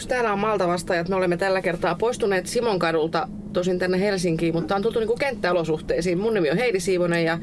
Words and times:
tervehdys. 0.00 0.06
Täällä 0.06 0.32
on 0.32 0.38
Malta 0.38 0.68
vastaajat. 0.68 1.08
Me 1.08 1.16
olemme 1.16 1.36
tällä 1.36 1.62
kertaa 1.62 1.94
poistuneet 1.94 2.46
Simon 2.46 2.78
kadulta 2.78 3.28
tosin 3.52 3.78
tänne 3.78 4.00
Helsinkiin, 4.00 4.54
mutta 4.54 4.76
on 4.76 4.82
tultu 4.82 4.98
niin 4.98 5.06
kuin 5.08 5.18
kenttäolosuhteisiin. 5.18 6.18
Mun 6.18 6.34
nimi 6.34 6.50
on 6.50 6.56
Heidi 6.56 6.80
Siivonen 6.80 7.24
ja 7.24 7.38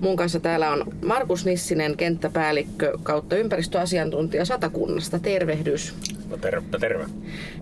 mun 0.00 0.16
kanssa 0.16 0.40
täällä 0.40 0.70
on 0.70 0.84
Markus 1.04 1.44
Nissinen, 1.44 1.96
kenttäpäällikkö 1.96 2.98
kautta 3.02 3.36
ympäristöasiantuntija 3.36 4.44
Satakunnasta. 4.44 5.18
Tervehdys. 5.18 5.94
No 6.30 6.36
terve, 6.36 6.78
terve. 6.80 7.04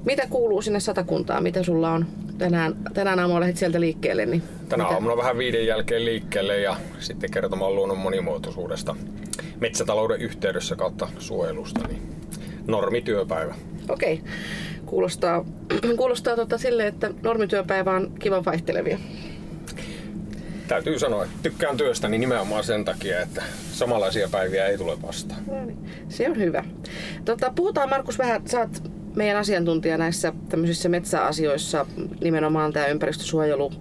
Mitä 0.05 0.27
kuuluu 0.31 0.63
sinne 0.63 0.81
Satakuntaan? 0.81 1.43
Mitä 1.43 1.63
sulla 1.63 1.93
on 1.93 2.07
tänään, 2.39 2.77
tänään 2.95 3.19
aamulla 3.19 3.41
lähdit 3.41 3.57
sieltä 3.57 3.81
liikkeelle? 3.81 4.27
Niin 4.27 4.43
Tänä 4.69 4.85
mitä? 4.85 4.95
aamuna 4.95 5.17
vähän 5.17 5.39
viiden 5.39 5.67
jälkeen 5.67 6.05
liikkeelle 6.05 6.61
ja 6.61 6.77
sitten 7.01 7.31
kertomaan 7.31 7.77
luonnon 7.77 7.99
monimuotoisuudesta 7.99 8.97
metsätalouden 9.61 10.21
yhteydessä 10.21 10.77
kautta 10.77 11.09
suojelusta. 11.19 11.89
Niin 11.89 12.03
normityöpäivä. 12.67 13.55
Okei. 13.89 14.23
Kuulostaa, 14.87 15.45
kuulostaa 15.99 16.37
tota 16.37 16.59
sille, 16.59 16.87
että 16.87 17.11
normityöpäivä 17.23 17.97
on 17.97 18.13
kivan 18.19 18.45
vaihtelevia. 18.45 18.99
Täytyy 20.69 20.99
sanoa, 20.99 21.25
että 21.25 21.37
tykkään 21.43 21.77
työstäni 21.77 22.19
nimenomaan 22.19 22.65
sen 22.65 22.85
takia, 22.85 23.21
että 23.21 23.43
samanlaisia 23.73 24.29
päiviä 24.29 24.67
ei 24.67 24.79
tule 24.79 25.03
vastaan. 25.03 25.43
No 25.47 25.65
niin, 25.65 25.79
Se 26.09 26.31
on 26.31 26.39
hyvä. 26.39 26.65
Tota, 27.25 27.53
puhutaan 27.55 27.89
Markus 27.89 28.19
vähän, 28.19 28.43
sä 28.47 28.59
oot 28.59 28.83
meidän 29.17 29.37
asiantuntija 29.37 29.99
näissä 29.99 30.33
tämmöisissä 30.49 30.89
metsäasioissa, 30.89 31.87
nimenomaan 32.21 32.73
tämä 32.73 32.87
ympäristösuojelu, 32.87 33.73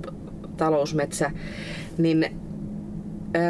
talousmetsä, 0.58 1.32
niin 1.98 2.40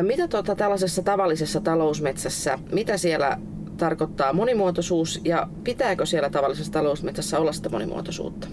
mitä 0.02 0.28
tota, 0.28 0.56
tällaisessa 0.56 1.02
tavallisessa 1.02 1.62
talousmetsässä, 1.62 2.60
mitä 2.72 2.98
siellä 2.98 3.38
tarkoittaa 3.78 4.34
monimuotoisuus 4.34 5.22
ja 5.24 5.48
pitääkö 5.64 6.06
siellä 6.06 6.30
tavallisessa 6.30 6.74
talousmetsässä 6.74 7.40
olla 7.40 7.54
sitä 7.54 7.70
monimuotoisuutta? 7.70 8.48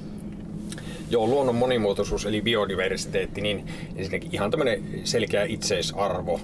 Joo, 1.11 1.27
luonnon 1.27 1.55
monimuotoisuus 1.55 2.27
eli 2.27 2.43
biodiversiteetti, 2.43 3.41
niin 3.41 3.67
ensinnäkin 3.97 4.35
ihan 4.35 4.51
tämmöinen 4.51 4.83
selkeä 5.05 5.45
itseisarvo, 5.45 6.41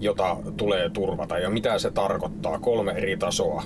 jota 0.00 0.36
tulee 0.56 0.90
turvata. 0.90 1.38
Ja 1.38 1.50
mitä 1.50 1.78
se 1.78 1.90
tarkoittaa? 1.90 2.58
Kolme 2.58 2.92
eri 2.92 3.16
tasoa. 3.16 3.64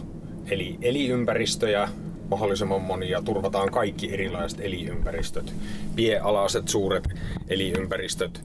Eli 0.51 0.79
eliympäristöjä, 0.83 1.89
mahdollisimman 2.31 2.83
monia, 2.83 3.23
turvataan 3.23 3.71
kaikki 3.71 4.13
erilaiset 4.15 4.61
eliympäristöt. 4.61 5.55
Piealaiset, 5.97 6.69
suuret 6.69 7.09
eliympäristöt. 7.49 8.45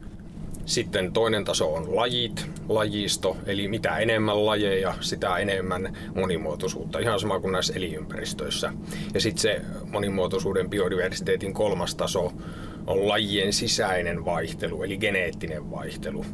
Sitten 0.66 1.12
toinen 1.12 1.46
taso 1.46 1.74
on 1.74 1.96
lajit, 1.96 2.46
lajisto, 2.70 3.38
eli 3.46 3.68
mitä 3.68 3.98
enemmän 3.98 4.46
lajeja, 4.46 4.94
sitä 5.02 5.38
enemmän 5.38 5.98
monimuotoisuutta, 6.16 7.00
ihan 7.00 7.20
sama 7.20 7.40
kuin 7.40 7.52
näissä 7.52 7.74
eliympäristöissä. 7.74 8.74
Ja 9.14 9.22
sitten 9.22 9.42
se 9.42 9.62
monimuotoisuuden 9.92 10.70
biodiversiteetin 10.70 11.54
kolmas 11.54 11.96
taso 11.96 12.34
on 12.88 13.08
lajien 13.08 13.54
sisäinen 13.54 14.26
vaihtelu, 14.26 14.84
eli 14.84 14.98
geneettinen 14.98 15.72
vaihtelu. 15.72 16.26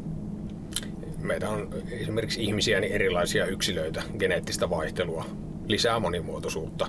Meitä 1.18 1.50
on 1.50 1.70
esimerkiksi 1.92 2.44
ihmisiä 2.44 2.80
niin 2.80 2.94
erilaisia 2.94 3.46
yksilöitä, 3.46 4.04
geneettistä 4.20 4.70
vaihtelua 4.70 5.26
lisää 5.68 6.00
monimuotoisuutta. 6.00 6.88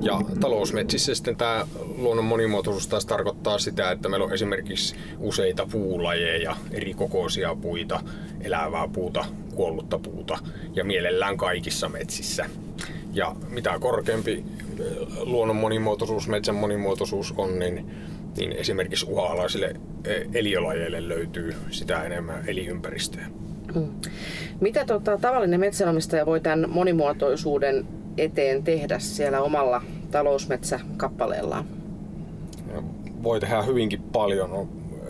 Ja 0.00 0.20
talousmetsissä 0.40 1.14
sitten 1.14 1.36
tämä 1.36 1.66
luonnon 1.96 2.24
monimuotoisuus 2.24 2.88
taas 2.88 3.06
tarkoittaa 3.06 3.58
sitä, 3.58 3.90
että 3.90 4.08
meillä 4.08 4.26
on 4.26 4.34
esimerkiksi 4.34 4.96
useita 5.18 5.66
puulajeja, 5.72 6.56
eri 6.70 6.94
kokoisia 6.94 7.54
puita, 7.54 8.00
elävää 8.40 8.88
puuta, 8.88 9.24
kuollutta 9.54 9.98
puuta 9.98 10.38
ja 10.74 10.84
mielellään 10.84 11.36
kaikissa 11.36 11.88
metsissä. 11.88 12.46
Ja 13.12 13.36
mitä 13.50 13.78
korkeampi 13.80 14.32
eh, 14.32 14.86
luonnon 15.20 15.56
monimuotoisuus, 15.56 16.28
metsän 16.28 16.54
monimuotoisuus 16.54 17.34
on, 17.36 17.58
niin, 17.58 17.90
niin 18.36 18.52
esimerkiksi 18.52 19.06
uha-alaisille 19.08 19.74
eh, 20.04 20.28
eliölajeille 20.32 21.08
löytyy 21.08 21.54
sitä 21.70 22.02
enemmän 22.02 22.44
eliympäristöjä. 22.46 23.26
Mm. 23.74 23.88
Mitä 24.60 24.84
tota, 24.84 25.18
tavallinen 25.18 25.60
metsänomistaja 25.60 26.26
voi 26.26 26.40
tämän 26.40 26.70
monimuotoisuuden 26.70 27.86
eteen 28.18 28.62
tehdä 28.62 28.98
siellä 28.98 29.40
omalla 29.40 29.82
talousmetsäkappaleellaan? 30.10 31.64
voi 33.24 33.40
tehdä 33.40 33.62
hyvinkin 33.62 34.02
paljon. 34.02 34.52
On 34.52 34.68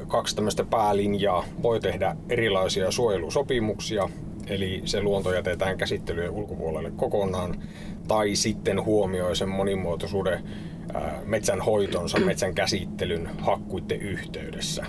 kaksi 0.09 0.37
tämmöistä 0.37 0.65
päälinjaa. 0.65 1.45
Voi 1.63 1.81
tehdä 1.81 2.17
erilaisia 2.29 2.91
suojelusopimuksia, 2.91 4.09
eli 4.47 4.83
se 4.85 5.03
luonto 5.03 5.33
jätetään 5.33 5.79
käsittelyjen 5.79 6.31
ulkopuolelle 6.31 6.91
kokonaan, 6.91 7.63
tai 8.09 8.35
sitten 8.35 8.85
huomioi 8.85 9.37
sen 9.37 9.49
monimuotoisuuden 9.49 10.43
metsän 11.25 11.61
hoitonsa, 11.61 12.19
metsän 12.27 12.55
käsittelyn 12.55 13.31
hakkuiden 13.39 14.01
yhteydessä. 14.01 14.87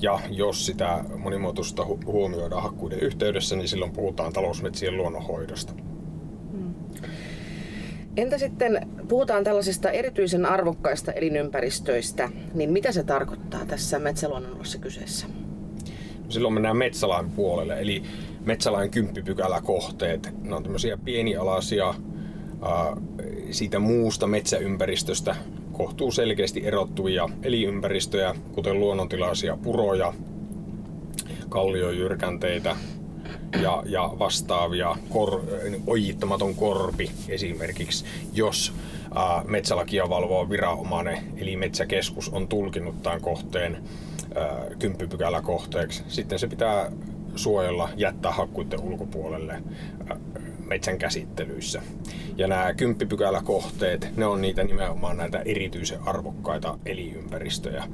Ja 0.00 0.20
jos 0.30 0.66
sitä 0.66 1.04
monimuotoisuutta 1.18 1.82
hu- 1.84 2.06
huomioidaan 2.06 2.62
hakkuiden 2.62 3.00
yhteydessä, 3.00 3.56
niin 3.56 3.68
silloin 3.68 3.92
puhutaan 3.92 4.32
talousmetsien 4.32 4.96
luonnonhoidosta. 4.96 5.72
Entä 8.16 8.38
sitten, 8.38 8.88
puhutaan 9.08 9.44
tällaisista 9.44 9.90
erityisen 9.90 10.46
arvokkaista 10.46 11.12
elinympäristöistä, 11.12 12.28
niin 12.54 12.72
mitä 12.72 12.92
se 12.92 13.04
tarkoittaa 13.04 13.66
tässä 13.66 13.98
metsäluonnonnossa 13.98 14.78
kyseessä? 14.78 15.26
silloin 16.28 16.54
mennään 16.54 16.76
metsälain 16.76 17.30
puolelle, 17.30 17.80
eli 17.80 18.02
metsälain 18.44 18.90
kymppipykäläkohteet. 18.90 20.32
Ne 20.42 20.54
on 20.54 20.62
tämmöisiä 20.62 20.98
pienialaisia 21.04 21.94
siitä 23.50 23.78
muusta 23.78 24.26
metsäympäristöstä 24.26 25.36
kohtuu 25.72 26.10
selkeästi 26.10 26.66
erottuvia 26.66 27.28
eliympäristöjä, 27.42 28.34
kuten 28.52 28.80
luonnontilaisia 28.80 29.56
puroja, 29.62 30.14
kalliojyrkänteitä 31.48 32.76
ja, 33.62 33.82
ja 33.86 34.12
vastaavia, 34.18 34.96
kor, 35.10 35.42
ojittamaton 35.86 36.54
korpi 36.54 37.10
esimerkiksi, 37.28 38.04
jos 38.32 38.72
ää, 39.14 39.42
metsälakia 39.46 40.08
valvoo 40.08 40.50
viranomainen, 40.50 41.18
eli 41.36 41.56
metsäkeskus 41.56 42.28
on 42.28 42.48
tulkinnut 42.48 43.02
tämän 43.02 43.20
kohteen 43.20 43.82
ää, 44.34 44.66
kymppipykäläkohteeksi. 44.78 46.04
Sitten 46.08 46.38
se 46.38 46.46
pitää 46.46 46.92
suojella, 47.36 47.88
jättää 47.96 48.32
hakkuiden 48.32 48.80
ulkopuolelle 48.80 49.52
ää, 49.52 50.16
metsän 50.66 50.98
käsittelyissä. 50.98 51.82
Ja 52.36 52.48
nämä 52.48 52.74
kymppipykäläkohteet, 52.74 54.16
ne 54.16 54.26
on 54.26 54.40
niitä 54.40 54.64
nimenomaan 54.64 55.16
näitä 55.16 55.42
erityisen 55.44 56.08
arvokkaita 56.08 56.78
eliympäristöjä. 56.86 57.84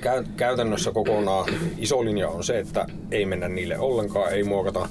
Käy- 0.00 0.24
Käytännössä 0.36 0.92
kokonaan 0.92 1.48
iso 1.78 2.04
linja 2.04 2.28
on 2.28 2.44
se, 2.44 2.58
että 2.58 2.86
ei 3.10 3.26
mennä 3.26 3.48
niille 3.48 3.78
ollenkaan, 3.78 4.32
ei 4.32 4.44
muokata, 4.44 4.88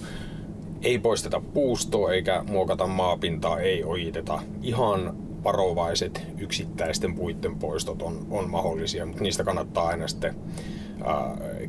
ei 0.81 0.99
poisteta 0.99 1.41
puustoa 1.53 2.13
eikä 2.13 2.43
muokata 2.49 2.87
maapintaa, 2.87 3.59
ei 3.59 3.83
ojiteta. 3.83 4.41
Ihan 4.61 5.15
varovaiset 5.43 6.27
yksittäisten 6.37 7.15
puitten 7.15 7.55
poistot 7.55 8.01
on, 8.01 8.27
on 8.29 8.49
mahdollisia, 8.49 9.05
mutta 9.05 9.23
niistä 9.23 9.43
kannattaa 9.43 9.87
aina 9.87 10.07
sitten 10.07 10.35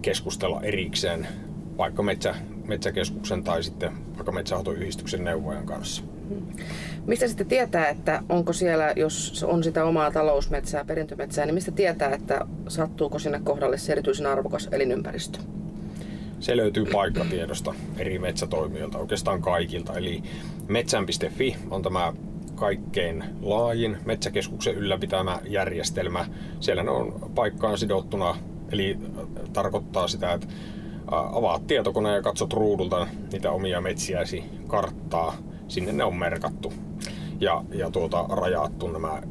keskustella 0.02 0.62
erikseen 0.62 1.28
vaikka 1.78 2.02
metsä, 2.02 2.34
metsäkeskuksen 2.66 3.44
tai 3.44 3.62
sitten 3.62 3.92
vaikka 4.14 4.32
metsähoitoyhdistyksen 4.32 5.24
neuvojan 5.24 5.66
kanssa. 5.66 6.02
Mistä 7.06 7.28
sitten 7.28 7.46
tietää, 7.46 7.88
että 7.88 8.22
onko 8.28 8.52
siellä, 8.52 8.92
jos 8.96 9.44
on 9.48 9.64
sitä 9.64 9.84
omaa 9.84 10.10
talousmetsää, 10.10 10.84
perintömetsää, 10.84 11.46
niin 11.46 11.54
mistä 11.54 11.70
tietää, 11.70 12.14
että 12.14 12.46
sattuuko 12.68 13.18
sinne 13.18 13.40
kohdalle 13.44 13.78
se 13.78 13.92
erityisen 13.92 14.26
arvokas 14.26 14.68
elinympäristö? 14.72 15.38
Se 16.40 16.56
löytyy 16.56 16.84
paikkatiedosta 16.84 17.74
eri 17.98 18.18
metsätoimijoilta, 18.18 18.98
oikeastaan 18.98 19.42
kaikilta. 19.42 19.98
Eli 19.98 20.22
metsän.fi 20.68 21.56
on 21.70 21.82
tämä 21.82 22.12
kaikkein 22.54 23.24
laajin 23.42 23.96
metsäkeskuksen 24.04 24.74
ylläpitämä 24.74 25.40
järjestelmä. 25.48 26.26
Siellä 26.60 26.82
ne 26.82 26.90
on 26.90 27.30
paikkaan 27.34 27.78
sidottuna, 27.78 28.36
eli 28.72 28.98
tarkoittaa 29.52 30.08
sitä, 30.08 30.32
että 30.32 30.46
avaat 31.06 31.66
tietokoneen 31.66 32.14
ja 32.14 32.22
katsot 32.22 32.52
ruudulta 32.52 33.06
niitä 33.32 33.50
omia 33.50 33.80
metsiäsi 33.80 34.44
karttaa. 34.66 35.34
Sinne 35.68 35.92
ne 35.92 36.04
on 36.04 36.16
merkattu 36.16 36.72
ja, 37.40 37.64
ja 37.74 37.90
tuota, 37.90 38.26
rajattu 38.28 38.88
nämä 38.88 39.22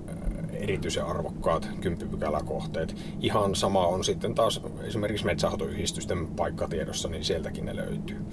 erityisen 0.54 1.06
arvokkaat 1.06 1.70
kymppipykäläkohteet. 1.82 2.96
Ihan 3.20 3.56
sama 3.56 3.88
on 3.88 4.04
sitten 4.04 4.36
taas 4.36 4.62
esimerkiksi 4.84 5.26
metsähoitoyhdistysten 5.26 6.28
paikkatiedossa, 6.28 7.10
niin 7.10 7.26
sieltäkin 7.26 7.66
ne 7.66 7.76
löytyy. 7.76 8.26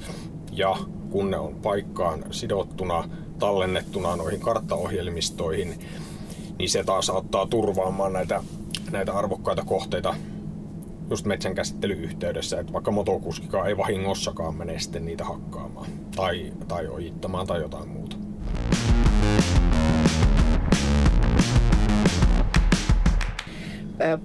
Ja 0.52 0.76
kun 1.10 1.30
ne 1.30 1.38
on 1.38 1.54
paikkaan 1.54 2.24
sidottuna, 2.30 3.08
tallennettuna 3.38 4.16
noihin 4.16 4.40
karttaohjelmistoihin, 4.40 5.80
niin 6.58 6.70
se 6.70 6.84
taas 6.84 7.10
auttaa 7.10 7.46
turvaamaan 7.46 8.12
näitä, 8.12 8.42
näitä 8.90 9.12
arvokkaita 9.12 9.64
kohteita 9.64 10.14
just 11.10 11.26
metsän 11.26 11.54
käsittelyyhteydessä, 11.54 12.60
että 12.60 12.72
vaikka 12.72 12.90
motokuskikaan 12.90 13.68
ei 13.68 13.76
vahingossakaan 13.76 14.54
mene 14.54 14.78
sitten 14.78 15.04
niitä 15.04 15.24
hakkaamaan 15.24 15.90
tai, 16.16 16.52
tai 16.68 16.88
ojittamaan 16.88 17.46
tai 17.46 17.60
jotain 17.60 17.88
muuta. 17.88 18.16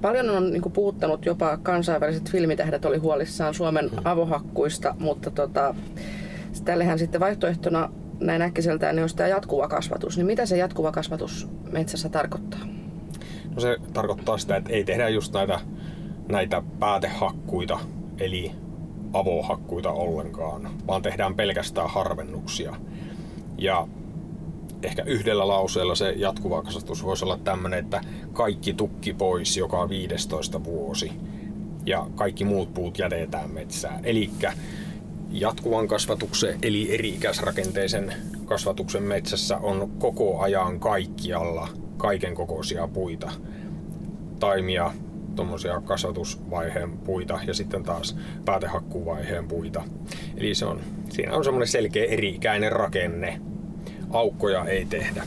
Paljon 0.01 0.29
on 0.29 0.51
niin 0.51 0.61
kuin, 0.61 0.73
puhuttanut, 0.73 1.25
jopa 1.25 1.57
kansainväliset 1.57 2.31
filmitähdet 2.31 2.85
oli 2.85 2.97
huolissaan 2.97 3.53
Suomen 3.53 3.85
mm. 3.85 3.97
avohakkuista, 4.03 4.95
mutta 4.99 5.31
tota, 5.31 5.75
tällehän 6.65 6.99
sitten 6.99 7.21
vaihtoehtona 7.21 7.89
näin 8.19 8.41
äkkiseltään 8.41 8.95
niin 8.95 9.03
olisi 9.03 9.15
tämä 9.15 9.29
jatkuva 9.29 9.67
kasvatus. 9.67 10.17
Niin 10.17 10.25
mitä 10.25 10.45
se 10.45 10.57
jatkuva 10.57 10.91
kasvatus 10.91 11.47
metsässä 11.71 12.09
tarkoittaa? 12.09 12.59
No 13.55 13.61
se 13.61 13.77
tarkoittaa 13.93 14.37
sitä, 14.37 14.55
että 14.55 14.73
ei 14.73 14.83
tehdä 14.83 15.09
just 15.09 15.33
näitä, 15.33 15.59
näitä 16.29 16.63
päätehakkuita, 16.79 17.79
eli 18.19 18.51
avohakkuita 19.13 19.91
ollenkaan, 19.91 20.69
vaan 20.87 21.01
tehdään 21.01 21.35
pelkästään 21.35 21.89
harvennuksia. 21.89 22.75
Ja 23.57 23.87
ehkä 24.83 25.03
yhdellä 25.03 25.47
lauseella 25.47 25.95
se 25.95 26.11
jatkuva 26.11 26.63
kasvatus 26.63 27.03
voisi 27.03 27.25
olla 27.25 27.37
tämmöinen, 27.37 27.79
että 27.79 28.01
kaikki 28.33 28.73
tukki 28.73 29.13
pois 29.13 29.57
joka 29.57 29.89
15 29.89 30.63
vuosi 30.63 31.11
ja 31.85 32.07
kaikki 32.15 32.45
muut 32.45 32.73
puut 32.73 32.99
jätetään 32.99 33.51
metsään. 33.51 34.05
Eli 34.05 34.29
jatkuvan 35.31 35.87
kasvatuksen 35.87 36.59
eli 36.61 36.93
eri-ikäisrakenteisen 36.93 38.13
kasvatuksen 38.45 39.03
metsässä 39.03 39.57
on 39.57 39.91
koko 39.99 40.39
ajan 40.39 40.79
kaikkialla 40.79 41.67
kaiken 41.97 42.35
kokoisia 42.35 42.87
puita, 42.87 43.31
taimia, 44.39 44.91
tuommoisia 45.35 45.81
kasvatusvaiheen 45.81 46.97
puita 46.97 47.39
ja 47.47 47.53
sitten 47.53 47.83
taas 47.83 48.15
päätehakkuuvaiheen 48.45 49.47
puita. 49.47 49.83
Eli 50.37 50.55
se 50.55 50.65
on, 50.65 50.79
siinä 51.09 51.33
on 51.33 51.43
semmoinen 51.43 51.67
selkeä 51.67 52.05
eri-ikäinen 52.05 52.71
rakenne. 52.71 53.41
Aukkoja 54.09 54.65
ei 54.65 54.85
tehdä. 54.85 55.23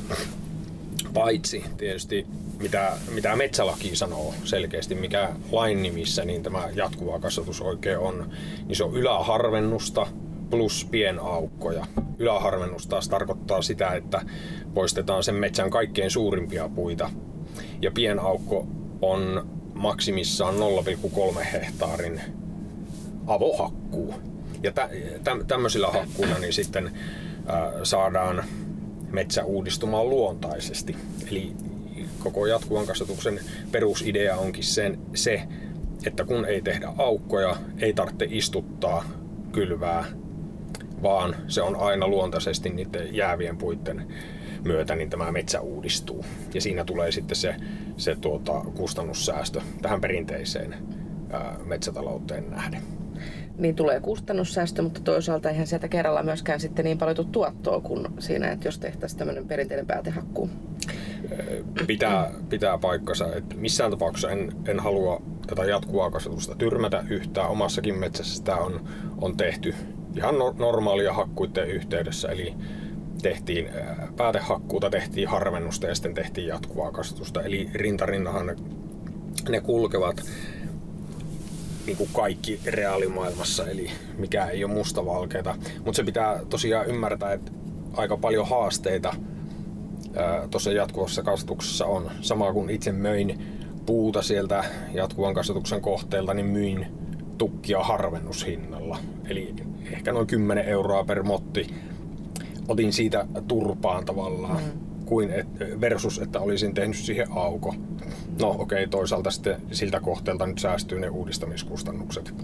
Paitsi 1.14 1.64
tietysti 1.76 2.26
mitä, 2.60 2.92
mitä 3.14 3.36
metsälaki 3.36 3.96
sanoo 3.96 4.34
selkeästi, 4.44 4.94
mikä 4.94 5.28
lain 5.52 5.82
nimissä 5.82 6.24
niin 6.24 6.42
tämä 6.42 6.68
jatkuva 6.74 7.18
kasvatus 7.18 7.60
oikein 7.60 7.98
on, 7.98 8.30
niin 8.66 8.76
se 8.76 8.84
on 8.84 8.96
yläharvennusta 8.96 10.06
plus 10.50 10.86
pienaukkoja. 10.90 11.86
Yläharvennus 12.18 12.86
taas 12.86 13.08
tarkoittaa 13.08 13.62
sitä, 13.62 13.90
että 13.90 14.22
poistetaan 14.74 15.22
sen 15.22 15.34
metsän 15.34 15.70
kaikkein 15.70 16.10
suurimpia 16.10 16.68
puita. 16.68 17.10
Ja 17.82 17.90
pienaukko 17.90 18.66
on 19.02 19.48
maksimissaan 19.76 20.54
0,3 21.34 21.44
hehtaarin 21.52 22.20
avohakkuu. 23.26 24.14
Ja 24.62 24.72
tä, 24.72 24.88
tä, 25.24 25.30
tämmöisillä 25.46 25.88
hakkuilla 25.88 26.38
niin 26.38 26.52
sitten 26.52 26.90
saadaan 27.82 28.44
metsä 29.10 29.44
uudistumaan 29.44 30.10
luontaisesti. 30.10 30.96
Eli 31.30 31.52
koko 32.18 32.46
jatkuvan 32.46 32.86
kasvatuksen 32.86 33.40
perusidea 33.72 34.36
onkin 34.36 34.64
sen, 34.64 34.98
se, 35.14 35.42
että 36.06 36.24
kun 36.24 36.44
ei 36.44 36.62
tehdä 36.62 36.92
aukkoja, 36.98 37.56
ei 37.78 37.92
tarvitse 37.92 38.26
istuttaa, 38.30 39.04
kylvää, 39.52 40.04
vaan 41.02 41.36
se 41.48 41.62
on 41.62 41.76
aina 41.76 42.08
luontaisesti 42.08 42.70
niiden 42.70 43.14
jäävien 43.14 43.56
puitten 43.56 44.06
myötä 44.64 44.96
niin 44.96 45.10
tämä 45.10 45.32
metsä 45.32 45.60
uudistuu. 45.60 46.24
Ja 46.54 46.60
siinä 46.60 46.84
tulee 46.84 47.12
sitten 47.12 47.36
se, 47.36 47.54
se 47.96 48.16
tuota, 48.20 48.52
kustannussäästö 48.76 49.60
tähän 49.82 50.00
perinteiseen 50.00 50.74
ää, 51.30 51.56
metsätalouteen 51.64 52.50
nähden. 52.50 52.82
Niin 53.58 53.74
tulee 53.74 54.00
kustannussäästö, 54.00 54.82
mutta 54.82 55.00
toisaalta 55.00 55.50
eihän 55.50 55.66
sieltä 55.66 55.88
kerralla 55.88 56.22
myöskään 56.22 56.60
sitten 56.60 56.84
niin 56.84 56.98
paljon 56.98 57.26
tuottoa 57.32 57.80
kuin 57.80 58.06
siinä, 58.18 58.52
että 58.52 58.68
jos 58.68 58.78
tehtäisiin 58.78 59.18
tämmöinen 59.18 59.48
perinteinen 59.48 59.86
päätehakkuu. 59.86 60.50
Pitää, 61.86 62.30
pitää 62.48 62.78
paikkansa, 62.78 63.34
että 63.34 63.56
missään 63.56 63.90
tapauksessa 63.90 64.30
en, 64.30 64.52
en 64.68 64.80
halua 64.80 65.22
tätä 65.46 65.64
jatkuvaa 65.64 66.10
kasvatusta 66.10 66.54
tyrmätä 66.54 67.04
yhtään. 67.08 67.50
Omassakin 67.50 67.98
metsässä 67.98 68.36
sitä 68.36 68.56
on, 68.56 68.88
on 69.20 69.36
tehty 69.36 69.74
ihan 70.16 70.38
no, 70.38 70.54
normaalia 70.58 71.12
hakkuiden 71.12 71.68
yhteydessä, 71.68 72.28
eli 72.28 72.54
tehtiin 73.28 73.68
päätehakkuuta, 74.16 74.90
tehtiin 74.90 75.28
harvennusta 75.28 75.86
ja 75.86 75.94
sitten 75.94 76.14
tehtiin 76.14 76.46
jatkuvaa 76.46 76.92
kasvatusta. 76.92 77.42
Eli 77.42 77.70
rintarinnahan 77.74 78.56
ne, 79.48 79.60
kulkevat 79.60 80.22
niin 81.86 81.96
kuin 81.96 82.10
kaikki 82.12 82.60
reaalimaailmassa, 82.64 83.66
eli 83.66 83.90
mikä 84.18 84.46
ei 84.46 84.64
ole 84.64 84.72
mustavalkeita. 84.72 85.56
Mutta 85.84 85.96
se 85.96 86.04
pitää 86.04 86.40
tosiaan 86.48 86.86
ymmärtää, 86.86 87.32
että 87.32 87.52
aika 87.94 88.16
paljon 88.16 88.48
haasteita 88.48 89.14
tuossa 90.50 90.72
jatkuvassa 90.72 91.22
kasvatuksessa 91.22 91.86
on. 91.86 92.10
Sama 92.20 92.52
kuin 92.52 92.70
itse 92.70 92.92
möin 92.92 93.42
puuta 93.86 94.22
sieltä 94.22 94.64
jatkuvan 94.92 95.34
kasvatuksen 95.34 95.80
kohteelta, 95.80 96.34
niin 96.34 96.46
myin 96.46 96.86
tukkia 97.38 97.82
harvennushinnalla. 97.82 98.98
Eli 99.28 99.54
ehkä 99.92 100.12
noin 100.12 100.26
10 100.26 100.64
euroa 100.64 101.04
per 101.04 101.22
motti 101.22 101.74
otin 102.68 102.92
siitä 102.92 103.26
turpaan 103.48 104.04
tavallaan. 104.04 104.62
Mm 104.62 104.86
kuin 105.06 105.30
et, 105.30 105.46
versus, 105.80 106.18
että 106.18 106.40
olisin 106.40 106.74
tehnyt 106.74 106.96
siihen 106.96 107.26
auko. 107.30 107.74
No 108.40 108.50
okei, 108.50 108.62
okay, 108.62 108.86
toisaalta 108.86 109.30
sitten 109.30 109.62
siltä 109.72 110.00
kohteelta 110.00 110.46
nyt 110.46 110.58
säästyy 110.58 111.00
ne 111.00 111.08
uudistamiskustannukset. 111.08 112.34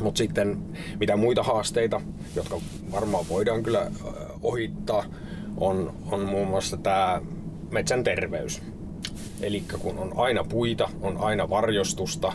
Mutta 0.00 0.18
sitten 0.18 0.58
mitä 1.00 1.16
muita 1.16 1.42
haasteita, 1.42 2.00
jotka 2.36 2.60
varmaan 2.92 3.24
voidaan 3.28 3.62
kyllä 3.62 3.90
ohittaa, 4.42 5.04
on, 5.56 5.94
on 6.10 6.20
muun 6.20 6.48
muassa 6.48 6.76
tämä 6.76 7.22
metsän 7.70 8.04
terveys. 8.04 8.62
Eli 9.40 9.64
kun 9.78 9.98
on 9.98 10.12
aina 10.16 10.44
puita, 10.44 10.88
on 11.00 11.16
aina 11.18 11.50
varjostusta 11.50 12.32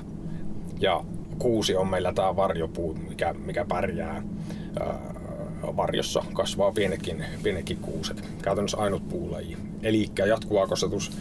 ja 0.79 1.03
kuusi 1.39 1.75
on 1.75 1.87
meillä 1.87 2.13
tämä 2.13 2.35
varjopuu, 2.35 2.93
mikä, 3.09 3.33
mikä 3.33 3.65
pärjää 3.65 4.23
varjossa 5.77 6.23
kasvaa 6.33 6.71
pienekin, 6.71 7.25
pienekin 7.43 7.77
kuuset. 7.77 8.23
Käytännössä 8.41 8.77
ainut 8.77 9.09
puulaji. 9.09 9.57
Eli 9.83 10.09
jatkuva 10.25 10.67
kasvatus 10.67 11.11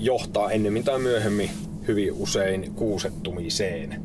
johtaa 0.00 0.50
ennemmin 0.50 0.84
tai 0.84 0.98
myöhemmin 0.98 1.50
hyvin 1.88 2.12
usein 2.12 2.72
kuusettumiseen. 2.74 4.02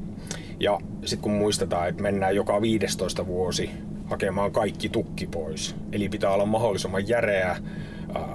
Ja 0.60 0.80
sitten 1.00 1.20
kun 1.20 1.32
muistetaan, 1.32 1.90
että 1.90 2.04
mennään 2.04 2.36
joka 2.36 2.62
15 2.62 3.28
vuosi 3.28 3.70
hakemaan 4.06 4.52
kaikki 4.52 4.90
tukki 4.90 5.28
pois. 5.28 5.76
Eli 5.92 6.10
pitää 6.10 6.34
olla 6.34 6.46
mahdollisimman 6.46 7.08
järeä 7.08 7.58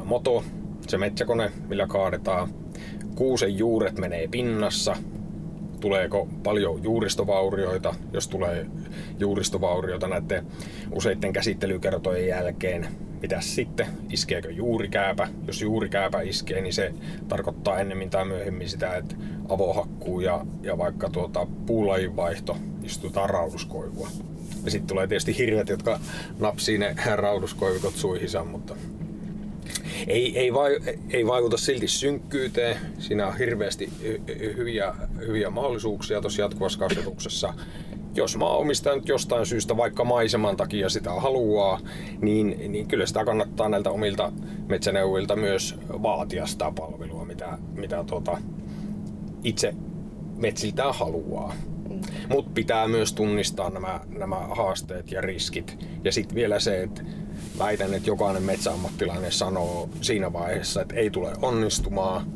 moto, 0.04 0.44
se 0.88 0.98
metsäkone, 0.98 1.52
millä 1.68 1.86
kaadetaan. 1.86 2.48
Kuusen 3.14 3.58
juuret 3.58 3.98
menee 3.98 4.28
pinnassa, 4.28 4.96
tuleeko 5.80 6.28
paljon 6.42 6.82
juuristovaurioita, 6.82 7.94
jos 8.12 8.28
tulee 8.28 8.66
juuristovaurioita 9.18 10.08
näiden 10.08 10.46
useiden 10.90 11.32
käsittelykertojen 11.32 12.28
jälkeen. 12.28 12.88
Mitä 13.22 13.40
sitten? 13.40 13.86
Iskeekö 14.10 14.50
juurikääpä? 14.50 15.28
Jos 15.46 15.62
juurikääpä 15.62 16.20
iskee, 16.20 16.60
niin 16.60 16.72
se 16.72 16.94
tarkoittaa 17.28 17.80
ennemmin 17.80 18.10
tai 18.10 18.24
myöhemmin 18.24 18.68
sitä, 18.68 18.96
että 18.96 19.14
avohakkuu 19.48 20.20
ja, 20.20 20.46
ja 20.62 20.78
vaikka 20.78 21.10
tuota 21.10 21.46
puulajinvaihto 21.66 22.56
istutaan 22.84 23.30
rauduskoivua. 23.30 24.08
Ja 24.64 24.70
sitten 24.70 24.88
tulee 24.88 25.06
tietysti 25.06 25.38
hirvet, 25.38 25.68
jotka 25.68 26.00
napsii 26.38 26.78
ne 26.78 26.96
rauduskoivikot 27.14 27.94
suihinsa, 27.94 28.44
mutta 28.44 28.74
ei, 30.06 30.38
ei, 30.38 30.54
vai, 30.54 30.78
ei 31.10 31.26
vaikuta 31.26 31.56
silti 31.56 31.88
synkkyyteen. 31.88 32.76
Siinä 32.98 33.26
on 33.26 33.38
hirveästi 33.38 33.92
hyviä, 34.56 34.94
hyviä 35.26 35.50
mahdollisuuksia 35.50 36.20
tuossa 36.20 36.42
jatkuvassa 36.42 36.78
kasvatuksessa. 36.78 37.54
Jos 38.14 38.36
maanomistaja 38.36 38.96
nyt 38.96 39.08
jostain 39.08 39.46
syystä, 39.46 39.76
vaikka 39.76 40.04
maiseman 40.04 40.56
takia 40.56 40.88
sitä 40.88 41.10
haluaa, 41.12 41.80
niin, 42.20 42.72
niin 42.72 42.88
kyllä 42.88 43.06
sitä 43.06 43.24
kannattaa 43.24 43.68
näiltä 43.68 43.90
omilta 43.90 44.32
metsäneuvilta 44.68 45.36
myös 45.36 45.76
vaatia 46.02 46.46
sitä 46.46 46.72
palvelua, 46.76 47.24
mitä, 47.24 47.58
mitä 47.74 48.04
tuota, 48.04 48.38
itse 49.44 49.74
metsiltään 50.36 50.94
haluaa. 50.94 51.54
Mm. 51.88 52.00
Mutta 52.28 52.50
pitää 52.54 52.88
myös 52.88 53.12
tunnistaa 53.12 53.70
nämä, 53.70 54.00
nämä 54.08 54.36
haasteet 54.36 55.12
ja 55.12 55.20
riskit. 55.20 55.78
Ja 56.04 56.12
sitten 56.12 56.34
vielä 56.34 56.60
se, 56.60 56.82
että 56.82 57.02
väitän, 57.58 57.94
että 57.94 58.10
jokainen 58.10 58.42
metsäammattilainen 58.42 59.32
sanoo 59.32 59.88
siinä 60.00 60.32
vaiheessa, 60.32 60.82
että 60.82 60.94
ei 60.94 61.10
tule 61.10 61.32
onnistumaan, 61.42 62.26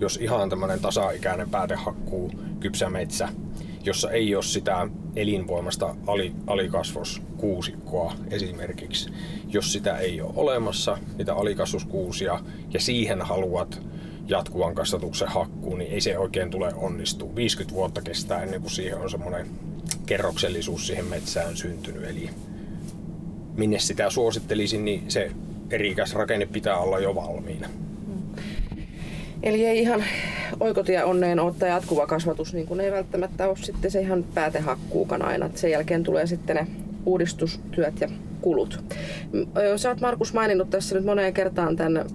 jos 0.00 0.16
ihan 0.16 0.50
tämmöinen 0.50 0.80
tasa-ikäinen 0.80 1.50
päätehakkuu 1.50 2.30
kypsä 2.60 2.90
metsä, 2.90 3.28
jossa 3.84 4.10
ei 4.10 4.34
ole 4.34 4.42
sitä 4.42 4.88
elinvoimasta 5.16 5.96
ali, 6.06 6.32
alikasvoskuusikkoa 6.46 8.14
esimerkiksi. 8.30 9.10
Jos 9.48 9.72
sitä 9.72 9.96
ei 9.96 10.20
ole 10.20 10.32
olemassa, 10.36 10.98
niitä 11.18 11.34
alikasvoskuusia, 11.34 12.40
ja 12.74 12.80
siihen 12.80 13.22
haluat 13.22 13.82
jatkuvan 14.28 14.74
kasvatuksen 14.74 15.28
hakkuun, 15.28 15.78
niin 15.78 15.92
ei 15.92 16.00
se 16.00 16.18
oikein 16.18 16.50
tule 16.50 16.72
onnistua. 16.76 17.34
50 17.34 17.74
vuotta 17.74 18.02
kestää 18.02 18.42
ennen 18.42 18.60
kuin 18.60 18.70
siihen 18.70 18.98
on 18.98 19.10
semmoinen 19.10 19.46
kerroksellisuus 20.06 20.86
siihen 20.86 21.04
metsään 21.04 21.56
syntynyt. 21.56 22.04
Eli 22.04 22.30
minne 23.58 23.78
sitä 23.78 24.10
suosittelisin, 24.10 24.84
niin 24.84 25.04
se 25.08 25.30
eri 25.70 25.96
rakenne 26.12 26.46
pitää 26.46 26.78
olla 26.78 26.98
jo 26.98 27.14
valmiina. 27.14 27.68
Eli 29.42 29.66
ei 29.66 29.78
ihan 29.78 30.04
oikotie 30.60 31.04
onneen 31.04 31.40
ottaa 31.40 31.58
tämä 31.58 31.72
jatkuva 31.72 32.06
kasvatus, 32.06 32.54
niin 32.54 32.66
kun 32.66 32.80
ei 32.80 32.92
välttämättä 32.92 33.48
ole 33.48 33.56
sitten 33.56 33.90
se 33.90 34.00
ihan 34.00 34.24
päätehakkuukan 34.34 35.22
aina. 35.22 35.50
Sen 35.54 35.70
jälkeen 35.70 36.02
tulee 36.02 36.26
sitten 36.26 36.56
ne 36.56 36.66
uudistustyöt 37.06 38.00
ja 38.00 38.08
kulut. 38.40 38.84
Sä 39.76 39.88
oot 39.88 40.00
Markus 40.00 40.34
maininnut 40.34 40.70
tässä 40.70 40.94
nyt 40.94 41.04
moneen 41.04 41.34
kertaan 41.34 41.76
tämän 41.76 42.06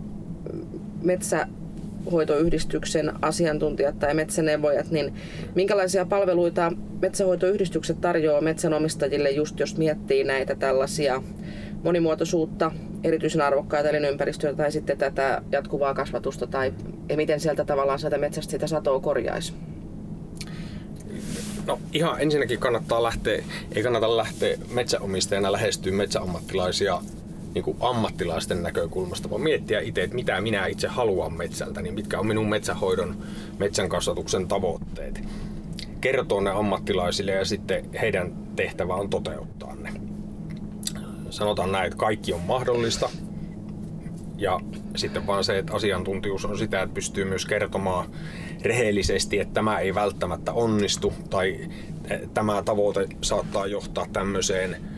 metsähoitoyhdistyksen 2.04 3.14
asiantuntijat 3.22 4.00
tai 4.00 4.14
metsäneuvojat, 4.14 4.92
niin 4.92 5.14
minkälaisia 5.56 6.06
palveluita 6.06 6.72
metsähoitoyhdistykset 7.02 8.02
tarjoaa 8.02 8.42
metsänomistajille 8.42 9.32
just 9.32 9.60
jos 9.60 9.78
miettii 9.78 10.24
näitä 10.24 10.56
tällaisia 10.56 11.24
monimuotoisuutta, 11.84 12.72
erityisen 13.04 13.42
arvokkaita 13.42 13.90
elinympäristöitä 13.90 14.58
tai 14.58 14.72
sitten 14.72 14.98
tätä 14.98 15.42
jatkuvaa 15.52 15.94
kasvatusta 15.94 16.48
tai 16.48 16.74
ja 17.10 17.18
miten 17.18 17.40
sieltä 17.40 17.66
tavallaan 17.66 18.00
sieltä 18.00 18.18
metsästä 18.18 18.52
sitä 18.52 18.68
satoa 18.68 19.00
korjaisi? 19.00 19.54
No 21.66 21.80
ihan 21.94 22.22
ensinnäkin 22.22 22.60
kannattaa 22.60 23.04
lähteä, 23.04 23.44
ei 23.76 23.84
kannata 23.84 24.18
lähteä 24.18 24.58
metsäomistajana 24.72 25.52
lähestyä 25.52 25.94
metsäammattilaisia 25.94 27.02
niin 27.54 27.64
kuin 27.64 27.78
ammattilaisten 27.80 28.64
näkökulmasta, 28.64 29.30
vaan 29.30 29.42
miettiä 29.42 29.80
itse, 29.80 30.04
että 30.04 30.16
mitä 30.16 30.42
minä 30.42 30.66
itse 30.66 30.88
haluan 30.88 31.34
metsältä, 31.34 31.82
niin 31.82 31.94
mitkä 31.94 32.20
on 32.20 32.28
minun 32.28 32.50
metsähoidon, 32.50 33.18
metsän 33.60 33.90
kasvatuksen 33.90 34.48
tavoitteet. 34.48 35.22
Kertoo 36.02 36.42
ne 36.42 36.50
ammattilaisille 36.50 37.32
ja 37.32 37.46
sitten 37.46 37.86
heidän 38.02 38.34
tehtävä 38.56 38.96
on 38.96 39.10
toteuttaa 39.10 39.76
ne. 39.76 39.94
Sanotaan 41.30 41.72
näin, 41.72 41.86
että 41.86 41.98
kaikki 41.98 42.34
on 42.34 42.42
mahdollista. 42.42 43.10
Ja 44.38 44.60
sitten 44.96 45.28
vaan 45.28 45.44
se, 45.44 45.58
että 45.58 45.74
asiantuntijuus 45.74 46.46
on 46.46 46.58
sitä, 46.58 46.82
että 46.82 46.94
pystyy 46.94 47.26
myös 47.26 47.46
kertomaan 47.46 48.10
rehellisesti, 48.62 49.40
että 49.40 49.54
tämä 49.54 49.80
ei 49.80 49.96
välttämättä 49.96 50.54
onnistu 50.54 51.14
tai 51.30 51.70
tämä 52.34 52.64
tavoite 52.64 53.08
saattaa 53.22 53.68
johtaa 53.68 54.06
tämmöiseen 54.14 54.93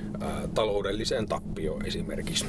taloudelliseen 0.53 1.25
tappioon 1.25 1.86
esimerkiksi. 1.86 2.45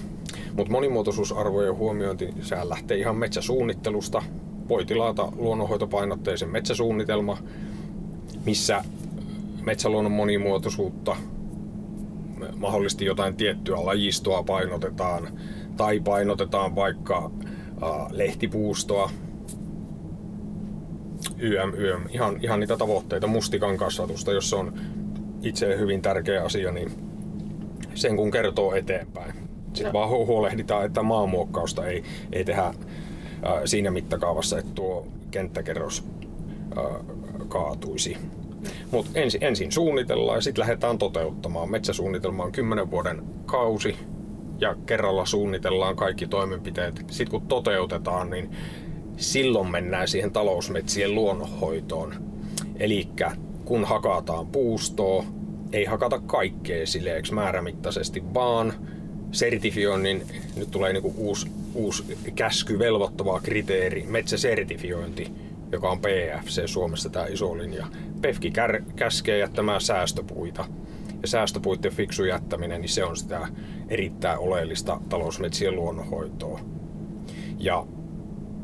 Mutta 0.56 0.73
monimuotoisuusarvojen 0.73 1.76
huomiointi, 1.76 2.28
sehän 2.42 2.68
lähtee 2.68 2.96
ihan 2.96 3.16
metsäsuunnittelusta. 3.16 4.23
Voi 4.68 4.85
tilata 4.85 5.32
luonnonhoitopainotteisen 5.37 6.49
metsäsuunnitelma, 6.49 7.38
missä 8.44 8.85
metsäluonnon 9.64 10.12
monimuotoisuutta, 10.12 11.16
mahdollisesti 12.56 13.04
jotain 13.04 13.37
tiettyä 13.37 13.87
lajistoa 13.87 14.42
painotetaan, 14.42 15.38
tai 15.76 16.00
painotetaan 16.00 16.75
vaikka 16.75 17.30
lehtipuustoa, 18.11 19.11
YM, 21.38 21.75
YM, 21.75 22.02
ihan, 22.11 22.38
ihan 22.42 22.61
niitä 22.61 22.76
tavoitteita, 22.76 23.26
mustikan 23.26 23.76
kasvatusta, 23.76 24.32
jos 24.32 24.52
on 24.52 24.73
itse 25.42 25.78
hyvin 25.78 26.02
tärkeä 26.02 26.44
asia, 26.44 26.73
niin 26.73 27.05
sen 27.96 28.16
kun 28.16 28.30
kertoo 28.30 28.74
eteenpäin. 28.74 29.32
Sitten 29.66 29.86
no. 29.86 29.92
vaan 29.92 30.08
huolehditaan, 30.08 30.86
että 30.86 31.02
maanmuokkausta 31.02 31.86
ei, 31.86 32.02
ei 32.32 32.44
tehdä 32.44 32.62
äh, 32.66 32.74
siinä 33.64 33.90
mittakaavassa, 33.90 34.58
että 34.58 34.72
tuo 34.74 35.06
kenttäkerros 35.30 36.04
äh, 36.78 36.84
kaatuisi. 37.48 38.16
Mutta 38.90 39.10
ensin, 39.14 39.44
ensin 39.44 39.72
suunnitellaan 39.72 40.36
ja 40.36 40.40
sitten 40.40 40.60
lähdetään 40.60 40.98
toteuttamaan. 40.98 41.70
Metsäsuunnitelma 41.70 42.44
on 42.44 42.52
10 42.52 42.90
vuoden 42.90 43.22
kausi 43.46 43.96
ja 44.58 44.76
kerralla 44.86 45.26
suunnitellaan 45.26 45.96
kaikki 45.96 46.26
toimenpiteet. 46.26 47.04
Sitten 47.10 47.30
kun 47.30 47.48
toteutetaan, 47.48 48.30
niin 48.30 48.50
silloin 49.16 49.70
mennään 49.70 50.08
siihen 50.08 50.32
talousmetsien 50.32 51.14
luonnonhoitoon. 51.14 52.14
Eli 52.76 53.08
kun 53.64 53.84
hakataan 53.84 54.46
puustoa, 54.46 55.24
ei 55.76 55.85
hakata 55.85 56.18
kaikkea 56.18 56.87
sileeksi 56.87 57.35
määrämittaisesti, 57.35 58.23
vaan 58.35 58.73
sertifioinnin, 59.33 60.23
nyt 60.56 60.71
tulee 60.71 60.92
niinku 60.92 61.14
uusi, 61.16 61.50
uusi 61.75 62.18
käsky, 62.35 62.78
velvoittava 62.78 63.40
kriteeri, 63.40 64.06
metsäsertifiointi, 64.09 65.33
joka 65.73 65.90
on 65.90 65.99
PFC 65.99 66.66
Suomessa 66.66 67.09
tämä 67.09 67.26
iso 67.26 67.59
linja. 67.59 67.87
PEFKI 68.21 68.50
kär, 68.50 68.83
käskee 68.97 69.38
jättämään 69.38 69.80
säästöpuita. 69.80 70.64
Ja 71.23 71.28
säästöpuitten 71.28 71.92
fiksu 71.92 72.25
jättäminen, 72.25 72.80
niin 72.80 72.88
se 72.88 73.04
on 73.04 73.16
sitä 73.16 73.49
erittäin 73.88 74.38
oleellista 74.38 75.00
talousmetsien 75.09 75.76
luonnonhoitoa. 75.76 76.61
Ja 77.59 77.87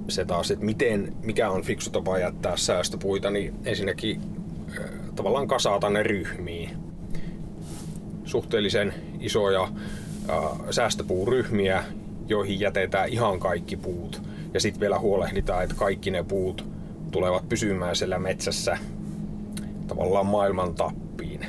se 0.09 0.25
taas, 0.25 0.51
että 0.51 0.65
miten, 0.65 1.17
mikä 1.23 1.51
on 1.51 1.63
fiksu 1.63 1.91
tapa 1.91 2.19
jättää 2.19 2.57
säästöpuita, 2.57 3.31
niin 3.31 3.55
ensinnäkin 3.65 4.21
äh, 4.79 4.85
tavallaan 5.15 5.49
kasata 5.49 5.91
ne 5.91 6.03
ryhmiin 6.03 6.82
suhteellisen 8.33 8.95
isoja 9.21 9.69
säästöpuuryhmiä, 10.71 11.85
joihin 12.29 12.61
jätetään 12.61 13.09
ihan 13.09 13.41
kaikki 13.41 13.77
puut. 13.77 14.23
Ja 14.55 14.61
sitten 14.61 14.81
vielä 14.81 14.99
huolehditaan, 14.99 15.63
että 15.63 15.75
kaikki 15.75 16.11
ne 16.11 16.23
puut 16.23 16.65
tulevat 17.11 17.49
pysymään 17.49 17.97
siellä 17.97 18.19
metsässä 18.19 18.79
tavallaan 19.87 20.27
maailman 20.27 20.75
tappiin. 20.75 21.47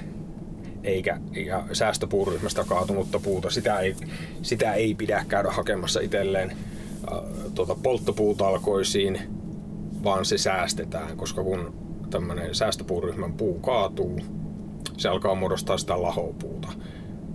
Eikä 0.83 1.19
ja 1.45 1.63
säästöpuuryhmästä 1.73 2.63
kaatunutta 2.67 3.19
puuta, 3.19 3.49
sitä 3.49 3.79
ei, 3.79 3.95
sitä 4.41 4.73
ei 4.73 4.95
pidä 4.95 5.25
käydä 5.27 5.51
hakemassa 5.51 5.99
itselleen 5.99 6.49
äh, 6.51 7.19
tuota, 7.55 7.75
polttopuutalkoisiin, 7.83 9.19
vaan 10.03 10.25
se 10.25 10.37
säästetään, 10.37 11.17
koska 11.17 11.43
kun 11.43 11.73
tämmöinen 12.09 12.55
säästöpuuryhmän 12.55 13.33
puu 13.33 13.59
kaatuu, 13.59 14.19
se 14.97 15.09
alkaa 15.09 15.35
muodostaa 15.35 15.77
sitä 15.77 16.01
lahopuuta. 16.01 16.67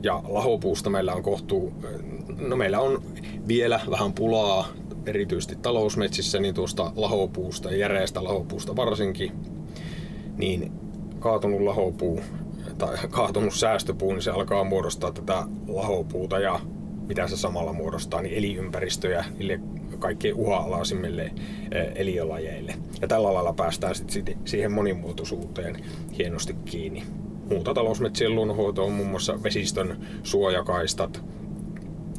Ja 0.02 0.22
lahopuusta 0.28 0.90
meillä 0.90 1.14
on 1.14 1.22
kohtuu, 1.22 1.72
no 2.38 2.56
meillä 2.56 2.80
on 2.80 3.02
vielä 3.48 3.80
vähän 3.90 4.12
pulaa 4.12 4.68
erityisesti 5.06 5.56
talousmetsissä, 5.56 6.38
niin 6.38 6.54
tuosta 6.54 6.92
lahopuusta, 6.96 7.74
järeästä 7.74 8.24
lahopuusta 8.24 8.76
varsinkin, 8.76 9.32
niin 10.36 10.72
kaatunut 11.18 11.60
lahopuu 11.60 12.20
tai 12.78 12.96
kaatunut 13.10 13.54
säästöpuu, 13.54 14.12
niin 14.12 14.22
se 14.22 14.30
alkaa 14.30 14.64
muodostaa 14.64 15.12
tätä 15.12 15.44
lahopuuta 15.68 16.38
ja 16.38 16.60
mitä 17.06 17.28
se 17.28 17.36
samalla 17.36 17.72
muodostaa, 17.72 18.22
niin 18.22 18.34
elinympäristöjä 18.34 19.24
niille 19.38 19.60
kaikkein 19.98 20.34
uha-alaisimmille 20.34 21.30
eliölajeille. 21.94 22.74
Ja 23.00 23.08
tällä 23.08 23.34
lailla 23.34 23.52
päästään 23.52 23.94
sitten 23.94 24.38
siihen 24.44 24.72
monimuotoisuuteen 24.72 25.84
hienosti 26.18 26.56
kiinni 26.64 27.02
muuta 27.50 27.74
talousmetsien 27.74 28.34
luonnonhoito 28.34 28.84
on 28.84 28.92
muun 28.92 29.08
muassa 29.08 29.42
vesistön 29.42 30.06
suojakaistat, 30.22 31.22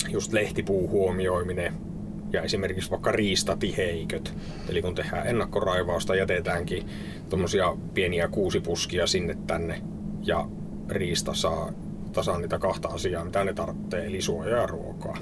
just 0.09 0.33
lehtipuu 0.33 0.89
huomioiminen 0.89 1.73
ja 2.33 2.41
esimerkiksi 2.41 2.91
vaikka 2.91 3.11
riistatiheiköt. 3.11 4.33
Eli 4.69 4.81
kun 4.81 4.95
tehdään 4.95 5.27
ennakkoraivausta, 5.27 6.15
jätetäänkin 6.15 6.85
tuommoisia 7.29 7.77
pieniä 7.93 8.27
kuusipuskia 8.27 9.07
sinne 9.07 9.37
tänne 9.47 9.81
ja 10.21 10.47
riista 10.89 11.33
saa 11.33 11.71
tasan 12.13 12.41
niitä 12.41 12.59
kahta 12.59 12.87
asiaa, 12.87 13.25
mitä 13.25 13.43
ne 13.43 13.53
tarvitsee, 13.53 14.05
eli 14.05 14.21
suojaa 14.21 14.59
ja 14.59 14.67
ruokaa. 14.67 15.17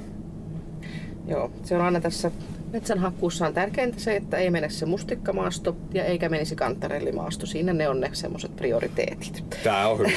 Joo, 1.27 1.51
se 1.63 1.75
on 1.75 1.81
aina 1.81 2.01
tässä 2.01 2.31
metsänhakkuussa 2.71 3.47
on 3.47 3.53
tärkeintä 3.53 3.99
se, 3.99 4.15
että 4.15 4.37
ei 4.37 4.49
mene 4.49 4.69
se 4.69 4.85
mustikkamaasto 4.85 5.77
ja 5.93 6.05
eikä 6.05 6.29
menisi 6.29 6.55
kantarellimaasto. 6.55 7.45
Siinä 7.45 7.73
ne 7.73 7.89
on 7.89 7.99
ne 7.99 8.09
semmoiset 8.13 8.55
prioriteetit. 8.55 9.43
Tämä 9.63 9.87
on 9.87 9.97
hyvä. 9.97 10.11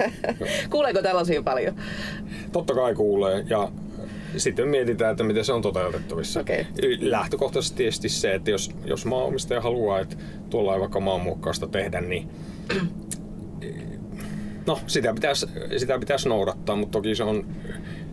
Kuuleeko 0.70 1.02
tällaisia 1.02 1.42
paljon? 1.42 1.74
Totta 2.52 2.74
kai 2.74 2.94
kuulee 2.94 3.44
ja 3.48 3.72
sitten 4.36 4.68
mietitään, 4.68 5.10
että 5.10 5.24
miten 5.24 5.44
se 5.44 5.52
on 5.52 5.62
toteutettavissa. 5.62 6.40
Okay. 6.40 6.64
Lähtökohtaisesti 7.00 7.76
tietysti 7.76 8.08
se, 8.08 8.34
että 8.34 8.50
jos, 8.50 8.70
jos 8.84 9.06
maanomistaja 9.06 9.60
haluaa, 9.60 10.00
että 10.00 10.16
tuolla 10.50 10.74
ei 10.74 10.80
vaikka 10.80 11.00
maanmuokkausta 11.00 11.66
tehdä, 11.66 12.00
niin 12.00 12.28
no, 14.66 14.80
sitä 14.86 15.14
pitäisi, 15.14 15.46
sitä 15.76 15.98
pitäisi 15.98 16.28
noudattaa, 16.28 16.76
mutta 16.76 16.98
toki 16.98 17.14
se 17.14 17.24
on 17.24 17.46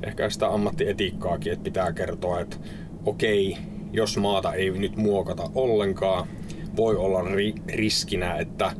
ehkä 0.03 0.29
sitä 0.29 0.47
ammattietiikkaakin, 0.47 1.53
että 1.53 1.63
pitää 1.63 1.93
kertoa, 1.93 2.39
että 2.39 2.57
okei, 3.05 3.57
jos 3.91 4.17
maata 4.17 4.53
ei 4.53 4.71
nyt 4.71 4.95
muokata 4.95 5.49
ollenkaan, 5.55 6.27
voi 6.75 6.95
olla 6.95 7.21
ri- 7.21 7.75
riskinä, 7.75 8.35
että 8.37 8.71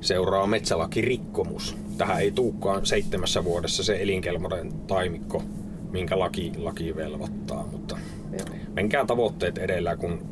seuraa 0.00 0.46
metsälakirikkomus. 0.46 1.76
Tähän 1.98 2.20
ei 2.20 2.30
tuukkaan 2.30 2.86
seitsemässä 2.86 3.44
vuodessa 3.44 3.84
se 3.84 4.02
elinkelmoinen 4.02 4.72
taimikko, 4.72 5.42
minkä 5.90 6.18
laki, 6.18 6.52
laki 6.56 6.96
velvoittaa, 6.96 7.66
mutta 7.72 7.98
Joo. 8.32 8.56
menkää 8.72 9.04
tavoitteet 9.04 9.58
edellä, 9.58 9.96
kun 9.96 10.26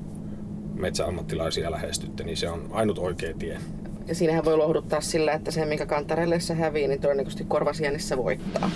metsäammattilaisia 0.74 1.70
lähestytte, 1.70 2.24
niin 2.24 2.36
se 2.36 2.48
on 2.48 2.68
ainut 2.72 2.98
oikea 2.98 3.34
tie. 3.38 3.58
Ja 4.06 4.14
siinähän 4.14 4.44
voi 4.44 4.56
lohduttaa 4.56 5.00
sillä, 5.00 5.32
että 5.32 5.50
se, 5.50 5.64
minkä 5.64 5.86
kantarelle 5.86 6.38
hävii, 6.56 6.88
niin 6.88 7.00
todennäköisesti 7.00 7.44
korvasienissä 7.44 8.16
voittaa. 8.16 8.70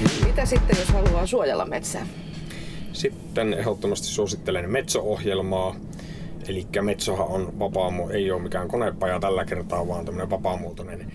Mm. 0.00 0.26
Mitä 0.26 0.46
sitten, 0.46 0.76
jos 0.78 0.88
haluaa 0.88 1.26
suojella 1.26 1.66
metsää? 1.66 2.06
Sitten 2.96 3.54
ehdottomasti 3.54 4.06
suosittelen 4.06 4.70
Metso-ohjelmaa. 4.70 5.76
Eli 6.48 6.66
Metsohan 6.82 7.28
on 7.28 7.58
vapaamu, 7.58 8.08
ei 8.08 8.30
ole 8.30 8.42
mikään 8.42 8.68
konepaja 8.68 9.20
tällä 9.20 9.44
kertaa, 9.44 9.88
vaan 9.88 10.04
tämmöinen 10.04 10.30
vapaamuotoinen 10.30 11.12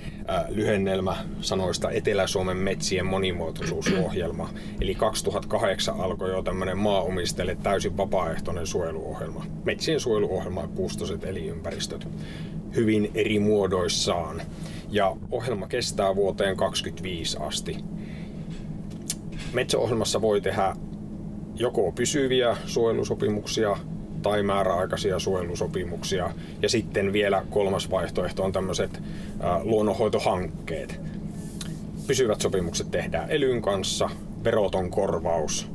lyhennelmä 0.50 1.17
sanoista 1.41 1.91
Etelä-Suomen 1.91 2.57
metsien 2.57 3.05
monimuotoisuusohjelma. 3.05 4.50
Eli 4.81 4.95
2008 4.95 6.00
alkoi 6.00 6.31
jo 6.31 6.41
tämmöinen 6.41 6.77
maaomistajille 6.77 7.57
täysin 7.63 7.97
vapaaehtoinen 7.97 8.67
suojeluohjelma. 8.67 9.45
Metsien 9.63 10.00
suojeluohjelma 10.00 10.69
puustoset 10.75 11.23
eliympäristöt 11.23 12.07
hyvin 12.75 13.11
eri 13.15 13.39
muodoissaan. 13.39 14.41
Ja 14.89 15.15
ohjelma 15.31 15.67
kestää 15.67 16.15
vuoteen 16.15 16.57
2025 16.57 17.38
asti. 17.39 17.77
Metsäohjelmassa 19.53 20.21
voi 20.21 20.41
tehdä 20.41 20.75
joko 21.55 21.91
pysyviä 21.91 22.58
suojelusopimuksia 22.65 23.77
tai 24.22 24.43
määräaikaisia 24.43 25.20
suojelusopimuksia. 25.20 26.31
Ja 26.62 26.70
sitten 26.70 27.13
vielä 27.13 27.46
kolmas 27.50 27.91
vaihtoehto 27.91 28.43
on 28.43 28.51
tämmöiset 28.51 29.01
luonnonhoitohankkeet. 29.63 31.01
Pysyvät 32.08 32.41
sopimukset 32.41 32.91
tehdään 32.91 33.31
elyn 33.31 33.62
kanssa, 33.62 34.10
veroton 34.43 34.89
korvaus. 34.89 35.72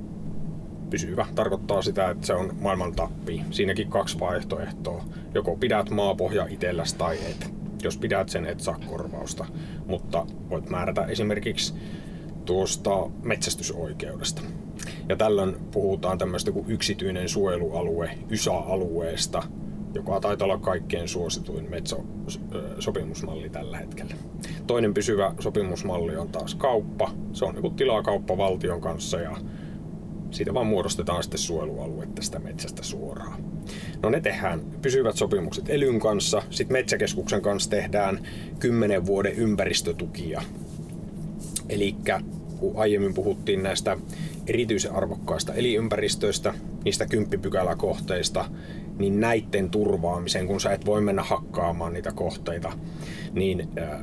Pysyvä 0.90 1.26
tarkoittaa 1.34 1.82
sitä, 1.82 2.10
että 2.10 2.26
se 2.26 2.34
on 2.34 2.54
maailman 2.60 2.92
tappi. 2.92 3.42
Siinäkin 3.50 3.90
kaksi 3.90 4.20
vaihtoehtoa. 4.20 5.04
Joko 5.34 5.56
pidät 5.56 5.90
maapohja 5.90 6.46
itselläs 6.50 6.94
tai 6.94 7.16
et. 7.16 7.50
Jos 7.82 7.96
pidät 7.96 8.28
sen, 8.28 8.46
et 8.46 8.60
saa 8.60 8.78
korvausta. 8.86 9.46
Mutta 9.86 10.26
voit 10.50 10.70
määrätä 10.70 11.04
esimerkiksi 11.04 11.74
tuosta 12.44 12.90
metsästysoikeudesta. 13.22 14.42
Ja 15.08 15.16
tällöin 15.16 15.56
puhutaan 15.70 16.18
tämmöistä 16.18 16.52
kuin 16.52 16.64
yksityinen 16.68 17.28
suojelualue, 17.28 18.10
YSA-alueesta, 18.30 19.42
joka 19.94 20.20
taitaa 20.20 20.44
olla 20.44 20.58
kaikkein 20.58 21.08
suosituin 21.08 21.70
metsäsopimusmalli 21.70 23.50
tällä 23.50 23.78
hetkellä. 23.78 24.14
Toinen 24.66 24.94
pysyvä 24.94 25.34
sopimusmalli 25.40 26.16
on 26.16 26.28
taas 26.28 26.54
kauppa. 26.54 27.10
Se 27.32 27.44
on 27.44 27.54
niin 27.54 27.74
tilakauppa 27.74 28.36
valtion 28.36 28.80
kanssa 28.80 29.20
ja 29.20 29.36
siitä 30.30 30.54
vaan 30.54 30.66
muodostetaan 30.66 31.22
sitten 31.22 31.38
suojelualue 31.38 32.08
tästä 32.14 32.38
metsästä 32.38 32.82
suoraan. 32.82 33.44
No 34.02 34.10
ne 34.10 34.20
tehdään 34.20 34.60
pysyvät 34.82 35.16
sopimukset 35.16 35.70
elyn 35.70 36.00
kanssa, 36.00 36.42
sitten 36.50 36.72
metsäkeskuksen 36.72 37.42
kanssa 37.42 37.70
tehdään 37.70 38.20
10 38.58 39.06
vuoden 39.06 39.34
ympäristötukia. 39.34 40.42
Eli 41.68 41.96
kun 42.58 42.76
aiemmin 42.76 43.14
puhuttiin 43.14 43.62
näistä 43.62 43.96
erityisen 44.46 44.92
arvokkaista 44.92 45.54
elinympäristöistä, 45.54 46.54
niistä 46.84 47.06
kymppipykäläkohteista, 47.06 48.44
niin 48.98 49.20
näiden 49.20 49.70
turvaamiseen, 49.70 50.46
kun 50.46 50.60
sä 50.60 50.72
et 50.72 50.86
voi 50.86 51.00
mennä 51.00 51.22
hakkaamaan 51.22 51.92
niitä 51.92 52.12
kohteita, 52.12 52.72
niin 53.32 53.68
äh, 53.78 54.00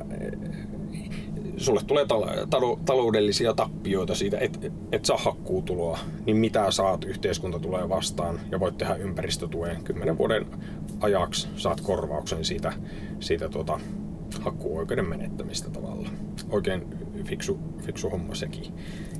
sulle 1.56 1.80
tulee 1.86 2.04
tal- 2.04 2.78
taloudellisia 2.84 3.54
tappioita 3.54 4.14
siitä, 4.14 4.38
että 4.38 4.58
et 4.92 5.04
saa 5.04 5.16
hakkuutuloa, 5.16 5.98
niin 6.26 6.36
mitä 6.36 6.70
saat, 6.70 7.04
yhteiskunta 7.04 7.58
tulee 7.58 7.88
vastaan 7.88 8.40
ja 8.50 8.60
voit 8.60 8.78
tehdä 8.78 8.94
ympäristötuen 8.94 9.84
10 9.84 10.18
vuoden 10.18 10.46
ajaksi, 11.00 11.48
saat 11.56 11.80
korvauksen 11.80 12.44
siitä, 12.44 12.72
siitä 13.20 13.48
tuota, 13.48 13.80
hakkuoikeuden 14.40 15.08
menettämistä 15.08 15.70
tavalla. 15.70 16.08
Oikein 16.50 17.03
fiksu, 17.24 17.58
fiksu 17.82 18.10
homma 18.10 18.34
sekin. 18.34 18.74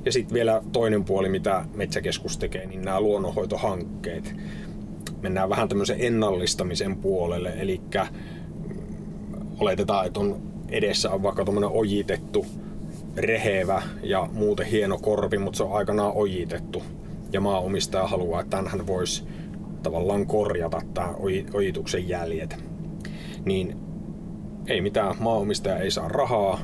Ja 0.05 0.11
sitten 0.11 0.33
vielä 0.33 0.61
toinen 0.71 1.03
puoli, 1.03 1.29
mitä 1.29 1.65
Metsäkeskus 1.73 2.37
tekee, 2.37 2.65
niin 2.65 2.81
nämä 2.81 3.01
luonnonhoitohankkeet. 3.01 4.35
Mennään 5.21 5.49
vähän 5.49 5.69
tämmöisen 5.69 5.97
ennallistamisen 5.99 6.97
puolelle, 6.97 7.53
eli 7.57 7.81
oletetaan, 9.59 10.07
että 10.07 10.19
on 10.19 10.41
edessä 10.69 11.11
on 11.11 11.23
vaikka 11.23 11.45
tuommoinen 11.45 11.69
ojitettu, 11.69 12.45
rehevä 13.17 13.81
ja 14.03 14.29
muuten 14.33 14.65
hieno 14.65 14.97
korpi, 14.97 15.37
mutta 15.37 15.57
se 15.57 15.63
on 15.63 15.73
aikanaan 15.73 16.13
ojitettu. 16.15 16.83
Ja 17.31 17.41
maaomistaja 17.41 18.07
haluaa, 18.07 18.41
että 18.41 18.63
hän 18.65 18.87
voisi 18.87 19.23
tavallaan 19.83 20.27
korjata 20.27 20.81
tämä 20.93 21.13
ojituksen 21.53 22.09
jäljet. 22.09 22.63
Niin 23.45 23.75
ei 24.67 24.81
mitään, 24.81 25.15
maaomistaja 25.19 25.77
ei 25.77 25.91
saa 25.91 26.07
rahaa, 26.07 26.59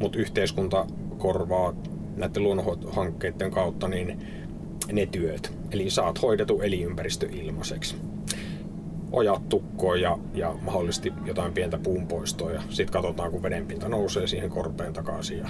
mutta 0.00 0.18
yhteiskunta 0.18 0.86
korvaa 1.18 1.74
näiden 2.16 2.42
luonnonhankkeiden 2.42 3.50
kautta 3.50 3.88
niin 3.88 4.26
ne 4.92 5.06
työt. 5.06 5.52
Eli 5.70 5.90
saat 5.90 6.22
hoidettu 6.22 6.60
eliympäristö 6.60 7.28
ilmaiseksi. 7.32 7.96
Ojat 9.12 9.48
tukkoon 9.48 10.00
ja, 10.00 10.18
ja 10.34 10.54
mahdollisesti 10.62 11.12
jotain 11.24 11.52
pientä 11.52 11.78
puunpoistoa 11.78 12.50
ja 12.52 12.62
sitten 12.68 12.92
katsotaan 12.92 13.30
kun 13.30 13.42
vedenpinta 13.42 13.88
nousee 13.88 14.26
siihen 14.26 14.50
korpeen 14.50 14.92
takaisin 14.92 15.38
ja, 15.38 15.48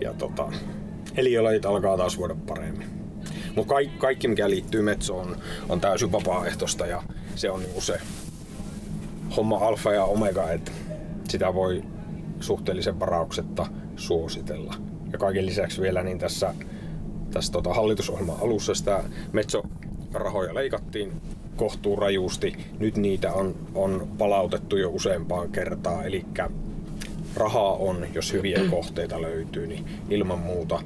ja 0.00 0.14
tota, 0.14 0.52
eliölajit 1.16 1.66
alkaa 1.66 1.96
taas 1.96 2.18
voida 2.18 2.36
paremmin. 2.46 2.88
Mutta 3.56 3.74
kaikki, 3.74 3.98
kaikki 3.98 4.28
mikä 4.28 4.50
liittyy 4.50 4.82
metsoon 4.82 5.28
on, 5.28 5.36
on 5.68 5.80
täysin 5.80 6.12
vapaaehtoista 6.12 6.86
ja 6.86 7.02
se 7.34 7.50
on 7.50 7.60
niinku 7.60 7.80
se 7.80 8.00
homma 9.36 9.56
alfa 9.56 9.92
ja 9.92 10.04
omega, 10.04 10.50
että 10.50 10.72
sitä 11.28 11.54
voi 11.54 11.82
suhteellisen 12.44 13.00
varauksetta 13.00 13.66
suositella. 13.96 14.74
Ja 15.12 15.18
kaiken 15.18 15.46
lisäksi 15.46 15.82
vielä 15.82 16.02
niin 16.02 16.18
tässä, 16.18 16.54
tässä 17.30 17.52
tota 17.52 17.74
hallitusohjelman 17.74 18.40
alussa 18.40 18.74
sitä 18.74 19.04
metsorahoja 19.32 20.54
leikattiin 20.54 21.12
kohtuu 21.56 21.96
rajusti. 21.96 22.56
Nyt 22.78 22.96
niitä 22.96 23.32
on, 23.32 23.54
on 23.74 24.08
palautettu 24.18 24.76
jo 24.76 24.90
useampaan 24.90 25.50
kertaan, 25.50 26.06
eli 26.06 26.24
rahaa 27.36 27.72
on, 27.72 28.06
jos 28.14 28.32
hyviä 28.32 28.60
kohteita 28.70 29.22
löytyy, 29.22 29.66
niin 29.66 29.84
ilman 30.10 30.38
muuta 30.38 30.82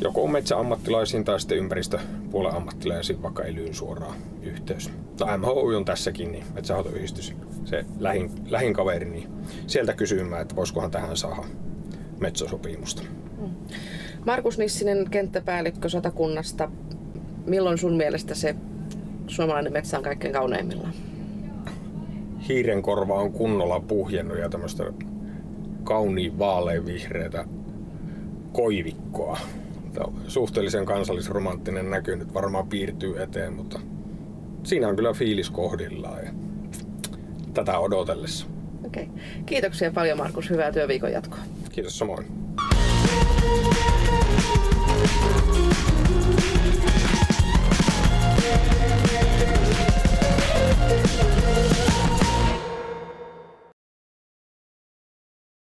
joko 0.00 0.26
metsäammattilaisiin 0.26 1.24
tai 1.24 1.40
sitten 1.40 1.58
ympäristöpuolen 1.58 2.54
ammattilaisiin 2.54 3.22
vaikka 3.22 3.42
elyyn 3.44 3.74
suoraan 3.74 4.16
yhteys. 4.42 4.90
MHU 5.38 5.76
on 5.76 5.84
tässäkin, 5.84 6.32
niin 6.32 6.44
metsähoitoyhdistys, 6.54 7.34
se 7.64 7.84
lähin, 7.98 8.30
lähin 8.48 8.72
kaveri, 8.72 9.10
niin 9.10 9.28
sieltä 9.66 9.92
kysymään, 9.92 10.42
että 10.42 10.56
voisikohan 10.56 10.90
tähän 10.90 11.16
saada 11.16 11.44
metsäsopimusta. 12.20 13.02
Mm. 13.38 13.50
Markus 14.26 14.58
Nissinen, 14.58 15.10
kenttäpäällikkö 15.10 15.88
Satakunnasta. 15.88 16.70
Milloin 17.46 17.78
sun 17.78 17.96
mielestä 17.96 18.34
se 18.34 18.54
suomalainen 19.26 19.72
metsä 19.72 19.96
on 19.96 20.04
kaikkein 20.04 20.32
kauneimmillaan? 20.32 20.92
Hiiren 22.48 22.82
korva 22.82 23.14
on 23.14 23.32
kunnolla 23.32 23.80
puhjennut 23.80 24.38
ja 24.38 24.48
tämmöistä 24.48 24.92
kauniin 25.84 26.38
vaaleanvihreätä 26.38 27.44
koivikkoa. 28.52 29.38
Suhteellisen 30.28 30.86
kansallisromanttinen 30.86 31.90
näky 31.90 32.16
nyt 32.16 32.34
varmaan 32.34 32.68
piirtyy 32.68 33.22
eteen, 33.22 33.52
mutta 33.52 33.80
siinä 34.64 34.88
on 34.88 34.96
kyllä 34.96 35.12
fiilis 35.12 35.50
kohdillaan 35.50 36.24
ja 36.24 36.32
tätä 37.54 37.78
odotellessa. 37.78 38.46
Okei. 38.86 39.02
Okay. 39.02 39.16
Kiitoksia 39.46 39.90
paljon 39.90 40.18
Markus. 40.18 40.50
Hyvää 40.50 40.72
työviikon 40.72 41.12
jatkoa. 41.12 41.40
Kiitos 41.72 41.98
samoin. 41.98 42.39